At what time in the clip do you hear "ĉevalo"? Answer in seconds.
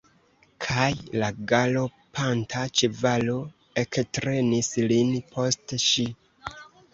2.81-3.35